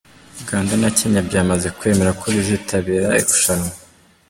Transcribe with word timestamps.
Uganda 0.43 0.73
na 0.81 0.89
Kenya 0.97 1.21
byamaze 1.27 1.67
kwemera 1.77 2.11
ko 2.19 2.25
bizitabira 2.35 3.07
irushanwa. 3.21 3.71